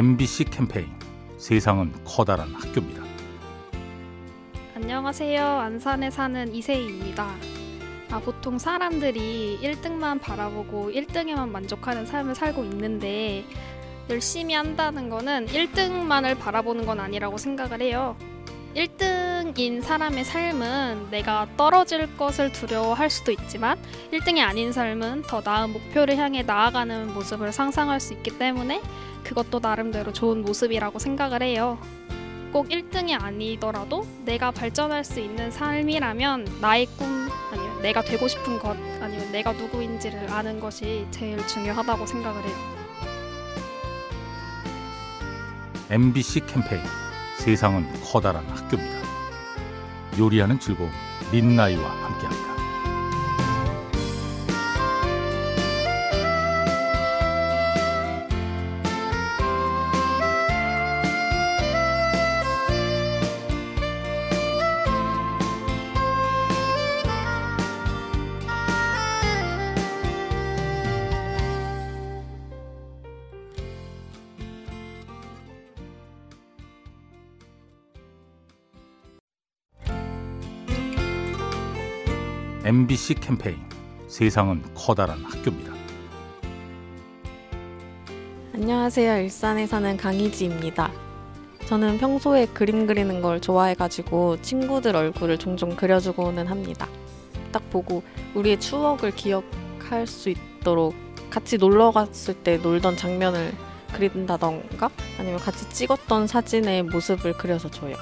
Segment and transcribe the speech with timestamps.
[0.00, 0.88] MBC 캠페인
[1.36, 3.02] 세상은 커다란 학교입니다.
[4.74, 5.44] 안녕하세요.
[5.44, 7.34] 안산에 사는 이세희입니다.
[8.10, 13.44] 아, 보통 사람들이 1등만 바라보고 1등에만 만족하는 삶을 살고 있는데
[14.08, 18.16] 열심히 한다는 거는 1등만을 바라보는 건 아니라고 생각을 해요.
[18.74, 23.78] 1등인 사람의 삶은 내가 떨어질 것을 두려워할 수도 있지만
[24.12, 28.80] 1등이 아닌 삶은 더 나은 목표를 향해 나아가는 모습을 상상할 수 있기 때문에
[29.24, 31.78] 그것도 나름대로 좋은 모습이라고 생각을 해요.
[32.52, 38.76] 꼭 1등이 아니더라도 내가 발전할 수 있는 삶이라면 나의 꿈 아니면 내가 되고 싶은 것
[39.00, 42.80] 아니면 내가 누구인지를 아는 것이 제일 중요하다고 생각을 해요.
[45.90, 46.82] MBC 캠페인
[47.38, 49.00] 세상은 커다란 학교입니다.
[50.18, 50.90] 요리하는 즐거움
[51.32, 52.49] 민나이와 함께합니다.
[82.70, 83.58] MBC 캠페인
[84.06, 85.72] 세상은 커다란 학교입니다.
[88.54, 89.22] 안녕하세요.
[89.22, 90.92] 일산에 사는 강희지입니다.
[91.66, 96.86] 저는 평소에 그림 그리는 걸 좋아해가지고 친구들 얼굴을 종종 그려주고는 합니다.
[97.50, 98.04] 딱 보고
[98.36, 100.94] 우리의 추억을 기억할 수 있도록
[101.28, 103.52] 같이 놀러 갔을 때 놀던 장면을
[103.94, 107.96] 그린다던가 아니면 같이 찍었던 사진의 모습을 그려서 줘요.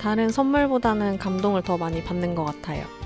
[0.00, 2.97] 다른 선물보다는 감동을 더 많이 받는 것 같아요.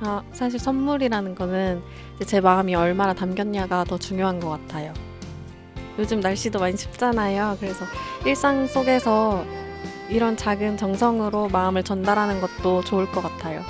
[0.00, 1.82] 아, 사실 선물이라는 거는
[2.26, 4.92] 제 마음이 얼마나 담겼냐가 더 중요한 것 같아요.
[5.98, 7.56] 요즘 날씨도 많이 춥잖아요.
[7.58, 7.84] 그래서
[8.24, 9.44] 일상 속에서
[10.08, 13.62] 이런 작은 정성으로 마음을 전달하는 것도 좋을 것 같아요.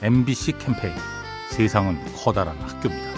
[0.00, 0.94] MBC 캠페인
[1.50, 3.10] 세상은 커다란 학교입니다.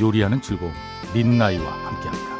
[0.00, 0.72] 요리하는 즐거움
[1.14, 2.31] 민나이와 함께합니다.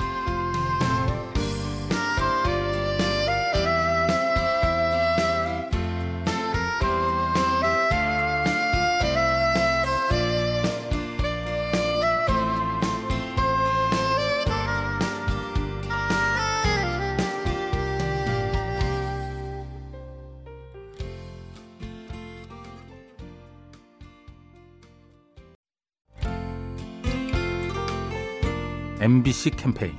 [29.03, 29.95] MBC 캠페인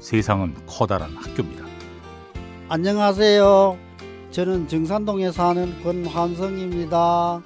[0.00, 1.64] 세상은 커다란 학교입니다.
[2.68, 3.78] 안녕하세요.
[4.32, 7.40] 저는 정산동에 사는 권환성입니다.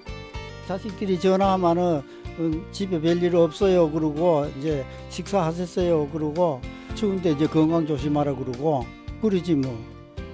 [0.66, 2.00] 자식들이 전화하면은
[2.38, 6.62] 음, 집에 별일 없어요 그러고 이제 식사하셨어요 그러고
[6.94, 8.86] 추운데 이제 건강 조심하라 그러고
[9.20, 9.78] 그러지 뭐.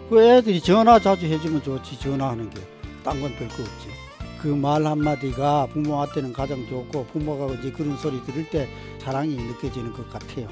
[0.08, 2.60] 그 애들이 전화 자주 해주면 좋지 전화하는 게
[3.02, 3.88] 딴 건 별거 없지.
[4.40, 8.68] 그 말 한마디가 부모한테는 가장 좋고 부모가 이제 그런 소리 들을 때
[9.00, 10.46] 사랑이 느껴지는 것 같아요.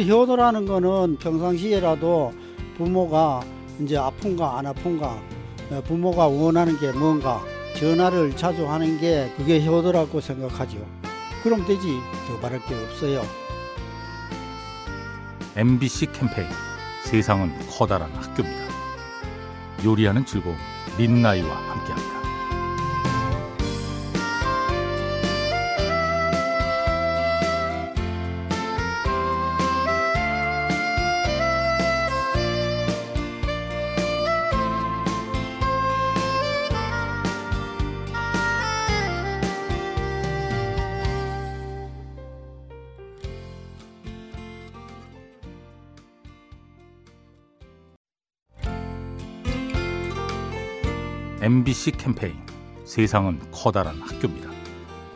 [0.00, 2.32] 효도라는 거는 평상시에라도
[2.76, 3.42] 부모가
[3.80, 5.20] 이제 아픈가 안 아픈가
[5.70, 7.42] 어, 부모가 원하는 게 뭔가
[7.78, 10.78] 전화를 자주 하는 게 그게 효도라고 생각하죠.
[11.42, 11.88] 그럼 되지
[12.28, 13.22] 더 바랄 게 없어요.
[15.56, 16.48] MBC 캠페인
[17.04, 18.72] 세상은 커다란 학교입니다.
[19.84, 20.56] 요리하는 즐거움
[20.96, 22.21] 민나이와 함께합니다.
[51.42, 52.36] MBC 캠페인
[52.84, 54.48] 세상은 커다란 학교입니다.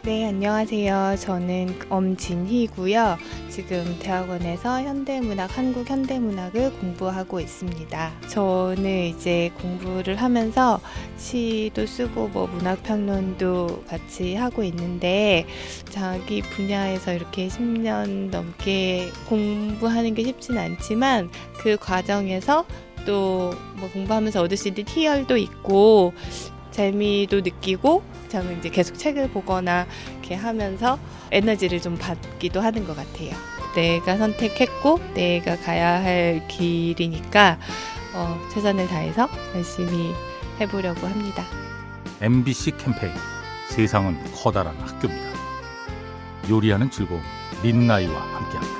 [0.03, 1.15] 네, 안녕하세요.
[1.21, 3.17] 저는 엄진희고요.
[3.49, 8.21] 지금 대학원에서 현대문학, 한국 현대문학을 공부하고 있습니다.
[8.29, 10.81] 저는 이제 공부를 하면서
[11.17, 15.47] 시도 쓰고 뭐 문학 평론도 같이 하고 있는데
[15.91, 22.67] 자기 분야에서 이렇게 10년 넘게 공부하는 게 쉽진 않지만 그 과정에서
[23.07, 26.15] 또 뭐 공부하면서 얻을 수 있는 희열도 있고
[26.71, 30.99] 재미도 느끼고 저는 이제 계속 책을 보거나 이렇게 하면서
[31.31, 33.31] 에너지를 좀 받기도 하는 것 같아요.
[33.75, 37.59] 내가 선택했고 내가 가야 할 길이니까
[38.15, 40.13] 어, 최선을 다해서 열심히
[40.61, 41.45] 해보려고 합니다.
[42.21, 43.13] MBC 캠페인
[43.69, 45.37] 세상은 커다란 학교입니다.
[46.49, 47.21] 요리하는 즐거움
[47.63, 48.76] 민나이와 함께합니다.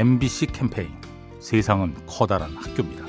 [0.00, 0.88] MBC 캠페인
[1.40, 3.04] 세상은 커다란 학교입니다.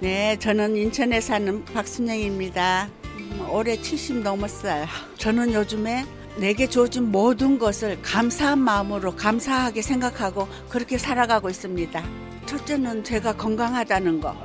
[0.00, 2.90] 네, 저는 인천에 사는 박순영입니다.
[3.16, 4.84] 음, 올해 70 넘었어요.
[5.16, 6.04] 저는 요즘에
[6.36, 12.04] 내게 주어진 모든 것을 감사한 마음으로 감사하게 생각하고 그렇게 살아가고 있습니다.
[12.44, 14.36] 첫째는 제가 건강하다는 거.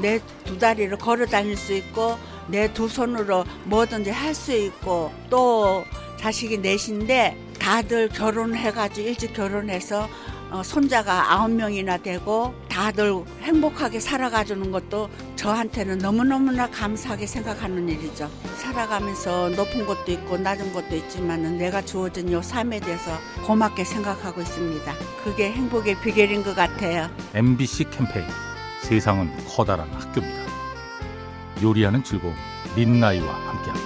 [0.00, 2.16] 내 두 다리로 걸어 다닐 수 있고
[2.46, 5.84] 내 두 손으로 뭐든지 할 수 있고 또
[6.18, 10.08] 자식이 넷인데 다들 결혼해가지고 일찍 결혼해서 어,
[10.62, 18.30] 손자가 아홉 명이나 되고 다들 행복하게 살아가주는 것도 저한테는 너무너무나 감사하게 생각하는 일이죠.
[18.58, 23.10] 살아가면서 높은 것도 있고 낮은 것도 있지만 내가 주어진 요 삶에 대해서
[23.46, 24.94] 고맙게 생각하고 있습니다.
[25.24, 27.08] 그게 행복의 비결인 것 같아요.
[27.34, 28.26] MBC 캠페인
[28.82, 30.42] 세상은 커다란 학교입니다.
[31.62, 32.34] 요리하는 즐거움
[32.76, 33.81] 민나이와 함께합니다.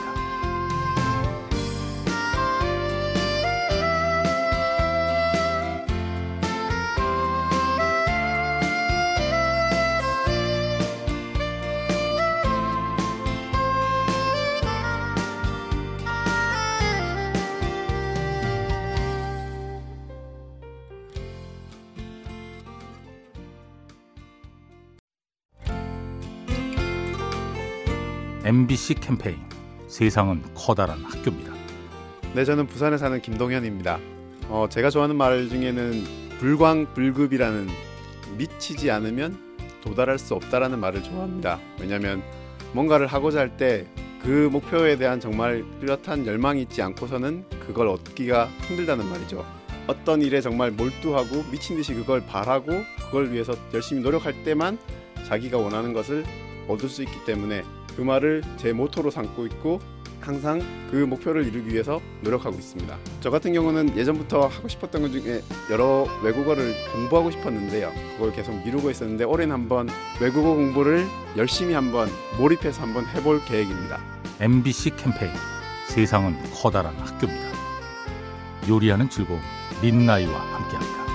[28.46, 29.38] MBC 캠페인
[29.88, 31.52] 세상은 커다란 학교입니다.
[32.32, 33.98] 네, 저는 부산에 사는 김동현입니다.
[34.48, 36.04] 어, 제가 좋아하는 말 중에는
[36.38, 37.68] 불광불급이라는
[38.38, 39.36] 미치지 않으면
[39.82, 41.58] 도달할 수 없다라는 말을 좋아합니다.
[41.80, 42.22] 왜냐하면
[42.72, 43.86] 뭔가를 하고자 할 때
[44.22, 49.44] 그 목표에 대한 정말 뚜렷한 열망이 있지 않고서는 그걸 얻기가 힘들다는 말이죠.
[49.86, 52.72] 어떤 일에 정말 몰두하고 미친 듯이 그걸 바라고
[53.06, 54.78] 그걸 위해서 열심히 노력할 때만
[55.26, 56.24] 자기가 원하는 것을
[56.66, 57.62] 얻을 수 있기 때문에
[57.96, 59.80] 그 말을 제 모토로 삼고 있고
[60.20, 60.60] 항상
[60.90, 62.96] 그 목표를 이루기 위해서 노력하고 있습니다.
[63.20, 65.40] 저 같은 경우는 예전부터 하고 싶었던 것 중에
[65.70, 67.92] 여러 외국어를 공부하고 싶었는데요.
[68.16, 69.88] 그걸 계속 미루고 있었는데 올해는 한번
[70.20, 71.06] 외국어 공부를
[71.36, 72.08] 열심히 한번
[72.38, 74.00] 몰입해서 한번 해볼 계획입니다.
[74.40, 75.32] MBC 캠페인
[75.86, 77.46] 세상은 커다란 학교입니다.
[78.68, 79.40] 요리하는 즐거움
[79.80, 81.05] 민나이와 함께합니다.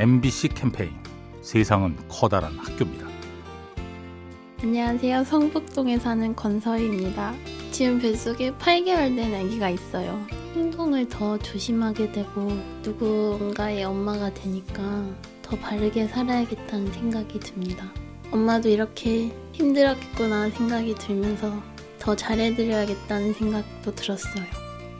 [0.00, 0.92] MBC 캠페인
[1.42, 3.06] 세상은 커다란 학교입니다.
[4.62, 5.24] 안녕하세요.
[5.24, 7.34] 성북동에 사는 권서희입니다.
[7.70, 10.18] 지금 뱃속에 8개월 된 아기가 있어요.
[10.54, 12.50] 행동을 더 조심하게 되고
[12.82, 15.04] 누군가의 엄마가 되니까
[15.42, 17.92] 더 바르게 살아야겠다는 생각이 듭니다.
[18.30, 21.62] 엄마도 이렇게 힘들었겠구나 생각이 들면서
[21.98, 24.46] 더 잘해드려야겠다는 생각도 들었어요.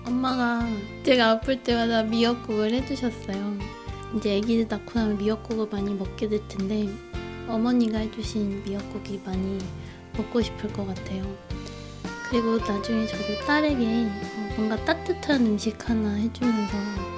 [0.04, 0.68] 엄마가
[1.04, 3.79] 제가 아플 때마다 미역국을 해주셨어요.
[4.16, 6.88] 이제 아기들 낳고 나면 미역국을 많이 먹게 될 텐데
[7.48, 9.58] 어머니가 해주신 미역국이 많이
[10.16, 11.24] 먹고 싶을 것 같아요.
[12.28, 16.76] 그리고 나중에 저도 딸에게 어, 뭔가 따뜻한 음식 하나 해주면서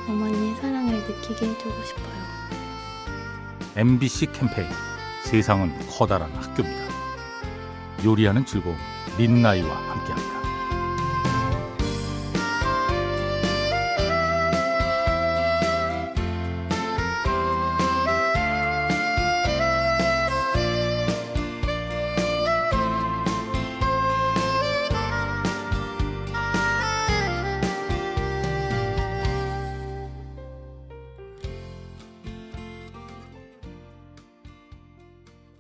[0.09, 2.23] 어머니의 사랑을 느끼게 해주고 싶어요.
[3.77, 4.69] MBC 캠페인
[5.25, 6.93] 세상은 커다란 학교입니다.
[8.05, 8.77] 요리하는 즐거움
[9.19, 10.32] 민나이와 함께합니다.